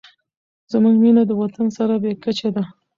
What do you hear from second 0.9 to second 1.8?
مینه د وطن